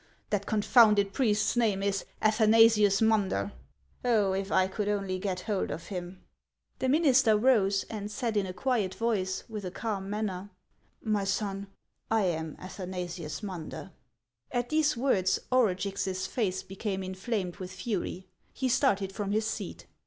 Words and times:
That 0.31 0.47
confounded 0.47 1.13
priest's 1.13 1.55
name 1.55 1.83
is 1.83 2.05
Athanasius 2.23 3.03
Munder. 3.03 3.51
Oh, 4.03 4.33
if 4.33 4.51
I 4.51 4.65
could 4.65 4.87
only 4.89 5.19
get 5.19 5.41
hold 5.41 5.69
of 5.69 5.89
him!" 5.89 6.23
The 6.79 6.89
minister 6.89 7.37
rose, 7.37 7.83
and 7.83 8.09
said 8.09 8.35
in 8.35 8.47
a 8.47 8.51
quiet 8.51 8.95
voice, 8.95 9.43
with 9.47 9.63
a 9.63 9.69
calm 9.69 10.09
manner, 10.09 10.49
"My 11.03 11.23
son, 11.23 11.67
I 12.09 12.23
am 12.23 12.55
Athanasius 12.57 13.43
Munder." 13.43 13.91
HAXS 13.91 13.93
OF 13.93 14.49
ICELAND. 14.49 14.51
157 14.59 14.59
At 14.59 14.69
these 14.69 14.97
words 14.97 15.39
Orugix's 15.95 16.25
face 16.25 16.63
became 16.63 17.03
inHamed 17.03 17.57
with 17.57 17.71
fury; 17.71 18.25
he 18.53 18.69
started 18.69 19.11
from 19.11 19.29
his 19.31 19.45
seat. 19.45 19.85